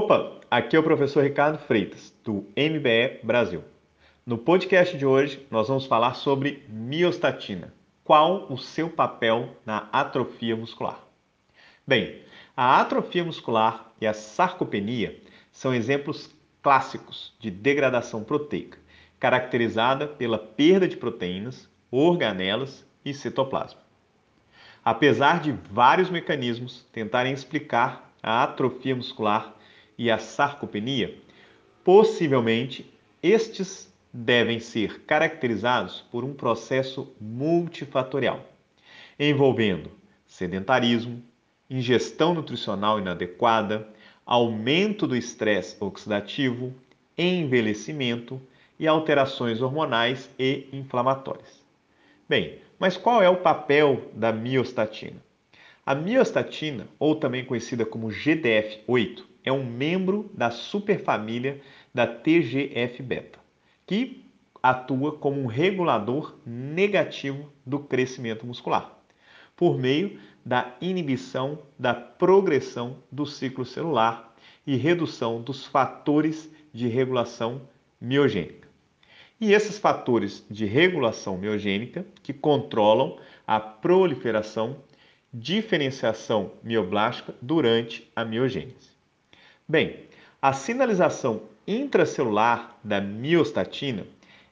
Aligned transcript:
Opa, 0.00 0.30
aqui 0.48 0.76
é 0.76 0.78
o 0.78 0.82
professor 0.84 1.24
Ricardo 1.24 1.58
Freitas, 1.58 2.14
do 2.22 2.46
MBE 2.56 3.18
Brasil. 3.24 3.64
No 4.24 4.38
podcast 4.38 4.96
de 4.96 5.04
hoje, 5.04 5.44
nós 5.50 5.66
vamos 5.66 5.86
falar 5.86 6.14
sobre 6.14 6.64
miostatina. 6.68 7.74
Qual 8.04 8.46
o 8.48 8.56
seu 8.56 8.88
papel 8.88 9.56
na 9.66 9.88
atrofia 9.90 10.54
muscular? 10.54 11.00
Bem, 11.84 12.22
a 12.56 12.80
atrofia 12.80 13.24
muscular 13.24 13.90
e 14.00 14.06
a 14.06 14.14
sarcopenia 14.14 15.20
são 15.50 15.74
exemplos 15.74 16.32
clássicos 16.62 17.34
de 17.40 17.50
degradação 17.50 18.22
proteica, 18.22 18.78
caracterizada 19.18 20.06
pela 20.06 20.38
perda 20.38 20.86
de 20.86 20.96
proteínas, 20.96 21.68
organelas 21.90 22.86
e 23.04 23.12
citoplasma. 23.12 23.80
Apesar 24.84 25.40
de 25.40 25.50
vários 25.72 26.08
mecanismos 26.08 26.86
tentarem 26.92 27.32
explicar 27.32 28.14
a 28.22 28.44
atrofia 28.44 28.94
muscular 28.94 29.57
e 29.98 30.10
a 30.10 30.18
sarcopenia, 30.18 31.18
possivelmente 31.82 32.88
estes 33.22 33.92
devem 34.12 34.60
ser 34.60 35.00
caracterizados 35.00 36.04
por 36.10 36.24
um 36.24 36.32
processo 36.32 37.12
multifatorial, 37.20 38.44
envolvendo 39.18 39.90
sedentarismo, 40.26 41.22
ingestão 41.68 42.32
nutricional 42.32 42.98
inadequada, 42.98 43.88
aumento 44.24 45.06
do 45.06 45.16
estresse 45.16 45.76
oxidativo, 45.80 46.72
envelhecimento 47.16 48.40
e 48.78 48.86
alterações 48.86 49.60
hormonais 49.60 50.30
e 50.38 50.68
inflamatórias. 50.72 51.66
Bem, 52.28 52.58
mas 52.78 52.96
qual 52.96 53.22
é 53.22 53.28
o 53.28 53.38
papel 53.38 54.10
da 54.14 54.32
miostatina? 54.32 55.16
A 55.84 55.94
miostatina, 55.94 56.86
ou 56.98 57.16
também 57.16 57.44
conhecida 57.44 57.84
como 57.84 58.08
GDF8, 58.08 59.24
é 59.48 59.52
um 59.52 59.64
membro 59.64 60.30
da 60.34 60.50
superfamília 60.50 61.60
da 61.92 62.06
TGF-beta, 62.06 63.38
que 63.86 64.24
atua 64.62 65.12
como 65.12 65.40
um 65.40 65.46
regulador 65.46 66.36
negativo 66.44 67.50
do 67.64 67.78
crescimento 67.78 68.46
muscular, 68.46 68.98
por 69.56 69.78
meio 69.78 70.20
da 70.44 70.76
inibição 70.80 71.60
da 71.78 71.94
progressão 71.94 72.98
do 73.10 73.24
ciclo 73.24 73.64
celular 73.64 74.36
e 74.66 74.76
redução 74.76 75.40
dos 75.40 75.64
fatores 75.64 76.52
de 76.72 76.86
regulação 76.86 77.62
miogênica. 77.98 78.68
E 79.40 79.52
esses 79.52 79.78
fatores 79.78 80.44
de 80.50 80.66
regulação 80.66 81.38
miogênica 81.38 82.04
que 82.22 82.34
controlam 82.34 83.18
a 83.46 83.58
proliferação, 83.58 84.76
diferenciação 85.32 86.52
mioblástica 86.62 87.34
durante 87.40 88.10
a 88.14 88.24
miogênese. 88.24 88.97
Bem, 89.70 89.96
a 90.40 90.54
sinalização 90.54 91.42
intracelular 91.66 92.74
da 92.82 93.02
miostatina, 93.02 94.06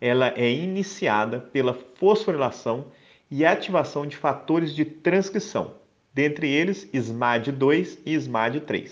ela 0.00 0.32
é 0.34 0.50
iniciada 0.50 1.38
pela 1.38 1.74
fosforilação 1.74 2.86
e 3.30 3.44
ativação 3.44 4.06
de 4.06 4.16
fatores 4.16 4.74
de 4.74 4.86
transcrição, 4.86 5.74
dentre 6.14 6.48
eles 6.48 6.88
SMAD2 6.94 7.98
e 8.06 8.14
SMAD3, 8.16 8.90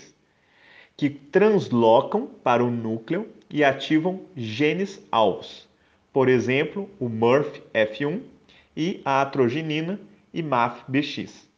que 0.95 1.09
translocam 1.09 2.27
para 2.27 2.63
o 2.63 2.69
núcleo 2.69 3.27
e 3.49 3.63
ativam 3.63 4.21
genes 4.37 5.03
alvos, 5.11 5.67
por 6.13 6.29
exemplo, 6.29 6.87
o 6.99 7.09
MURF-F1 7.09 8.21
e 8.77 9.01
a 9.03 9.23
atrogenina 9.23 9.99
e 10.31 10.43
MAF-BX. 10.43 11.49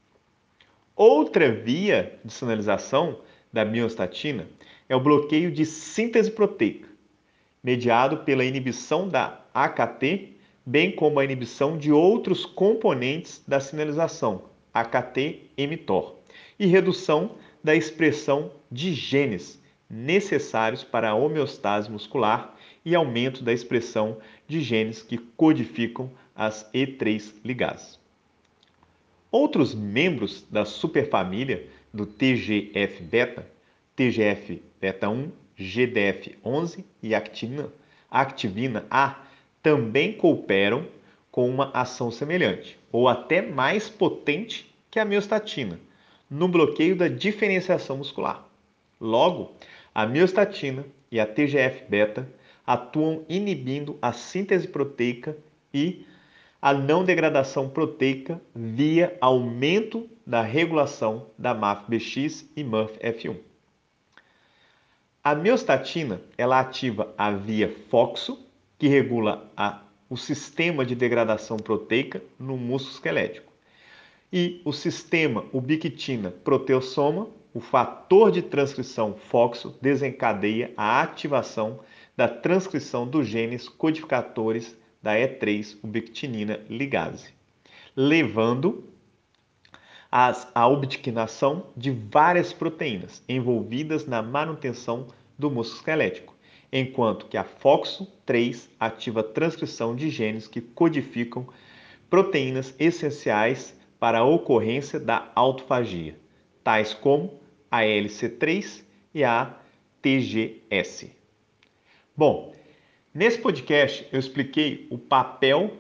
Outra 0.96 1.52
via 1.52 2.18
de 2.24 2.32
sinalização 2.32 3.20
da 3.54 3.64
miostatina 3.64 4.48
é 4.90 4.96
o 4.96 5.00
bloqueio 5.00 5.52
de 5.52 5.66
síntese 5.66 6.32
proteica, 6.32 6.90
mediado 7.64 8.18
pela 8.18 8.44
inibição 8.44 9.08
da 9.08 9.42
AKT, 9.54 10.34
bem 10.66 10.92
como 10.92 11.20
a 11.20 11.24
inibição 11.24 11.78
de 11.78 11.92
outros 11.92 12.46
componentes 12.46 13.44
da 13.48 13.60
sinalização, 13.60 14.46
AKT-mTOR, 14.74 16.16
e 16.60 16.66
redução 16.66 17.36
da 17.64 17.76
expressão 17.76 18.52
de 18.72 18.94
genes 18.94 19.62
necessários 19.90 20.84
para 20.84 21.12
a 21.12 21.16
homeostase 21.16 21.92
muscular 21.92 22.56
e 22.84 22.96
aumento 22.96 23.44
da 23.44 23.54
expressão 23.54 24.18
de 24.48 24.62
genes 24.62 25.02
que 25.02 25.18
codificam 25.18 26.12
as 26.36 26.70
E3 26.74 27.34
ligases. 27.46 28.00
Outros 29.32 29.74
membros 29.74 30.46
da 30.50 30.66
superfamília 30.66 31.68
do 31.94 32.06
TGF-beta, 32.06 33.48
TGF-beta 33.96 35.10
1, 35.10 35.32
GDF11 35.60 36.84
e 37.02 37.14
actina, 37.14 37.70
activina 38.10 38.86
A 38.90 39.22
também 39.62 40.14
cooperam 40.14 40.88
com 41.32 41.50
uma 41.50 41.72
ação 41.72 42.12
semelhante, 42.12 42.78
ou 42.92 43.08
até 43.08 43.42
mais 43.42 43.90
potente 43.90 44.74
que 44.90 45.00
a 45.00 45.06
miostatina, 45.06 45.80
no 46.30 46.48
bloqueio 46.48 46.96
da 46.96 47.08
diferenciação 47.08 47.98
muscular. 47.98 48.48
Logo, 49.00 49.54
a 49.94 50.06
miostatina 50.06 50.86
e 51.12 51.20
a 51.20 51.26
TGF-beta 51.26 52.28
atuam 52.66 53.24
inibindo 53.30 53.98
a 54.02 54.14
síntese 54.14 54.68
proteica 54.68 55.38
e 55.74 56.06
a 56.62 56.74
não 56.74 57.04
degradação 57.04 57.70
proteica 57.70 58.42
via 58.56 59.18
aumento 59.20 60.10
da 60.26 60.42
regulação 60.42 61.28
da 61.38 61.54
MAF-BX 61.54 62.50
e 62.56 62.64
MURF-F1. 62.64 63.38
A 65.24 65.36
miostatina 65.36 66.22
ela 66.38 66.60
ativa 66.60 67.14
a 67.18 67.32
via 67.32 67.74
FOXO, 67.90 68.40
que 68.78 68.88
regula 68.88 69.50
a, 69.56 69.82
o 70.10 70.18
sistema 70.18 70.86
de 70.86 70.96
degradação 70.96 71.58
proteica 71.58 72.22
no 72.40 72.58
músculo 72.58 72.96
esquelético, 72.96 73.54
e 74.32 74.62
o 74.66 74.74
sistema 74.74 75.46
ubiquitina 75.54 76.32
proteossoma, 76.32 77.30
o 77.54 77.62
fator 77.62 78.32
de 78.32 78.42
transcrição 78.42 79.16
FOXO 79.30 79.78
desencadeia 79.82 80.74
a 80.76 81.02
ativação 81.02 81.80
da 82.18 82.28
transcrição 82.28 83.08
dos 83.08 83.28
genes 83.28 83.70
codificadores 83.70 84.76
da 85.02 85.14
E3 85.14 85.78
ubiquitinina 85.84 86.60
ligase, 86.70 87.34
levando 87.96 88.93
a 90.16 90.68
ubiquitinação 90.68 91.68
de 91.76 91.90
várias 91.90 92.54
proteínas 92.54 93.24
envolvidas 93.28 94.06
na 94.06 94.22
manutenção 94.22 95.08
do 95.40 95.50
músculo 95.50 95.80
esquelético, 95.80 96.36
enquanto 96.72 97.26
que 97.26 97.36
a 97.36 97.44
FOXO3 97.44 98.70
ativa 98.80 99.22
a 99.22 99.24
transcrição 99.24 99.96
de 99.96 100.12
genes 100.12 100.48
que 100.48 100.62
codificam 100.62 101.48
proteínas 102.10 102.76
essenciais 102.78 103.76
para 104.00 104.20
a 104.20 104.24
ocorrência 104.24 105.00
da 105.00 105.32
autofagia, 105.34 106.16
tais 106.64 106.94
como 106.94 107.40
a 107.72 107.82
LC3 107.82 108.84
e 109.16 109.24
a 109.24 109.58
TGS. 110.02 111.12
Bom, 112.16 112.54
Nesse 113.16 113.38
podcast 113.38 114.08
eu 114.12 114.20
expliquei 114.20 114.88
o 114.90 114.98
papel 114.98 115.78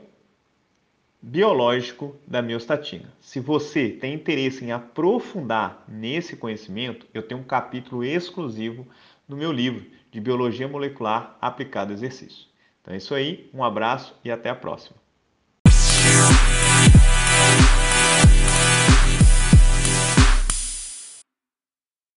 biológico 1.25 2.17
da 2.27 2.41
miostatina. 2.41 3.09
Se 3.21 3.39
você 3.39 3.87
tem 3.87 4.13
interesse 4.13 4.65
em 4.65 4.73
aprofundar 4.73 5.85
nesse 5.87 6.35
conhecimento, 6.35 7.07
eu 7.13 7.23
tenho 7.23 7.39
um 7.39 7.45
capítulo 7.45 8.03
exclusivo 8.03 8.85
no 9.25 9.37
meu 9.37 9.49
livro 9.49 9.85
de 10.11 10.19
Biologia 10.19 10.67
Molecular 10.67 11.37
aplicado 11.39 11.91
ao 11.91 11.97
exercício. 11.97 12.47
Então 12.81 12.93
é 12.93 12.97
isso 12.97 13.15
aí, 13.15 13.49
um 13.53 13.63
abraço 13.63 14.13
e 14.21 14.29
até 14.29 14.49
a 14.49 14.55
próxima. 14.55 15.02